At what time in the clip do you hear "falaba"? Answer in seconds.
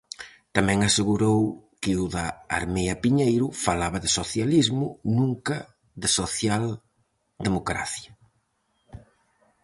3.65-3.97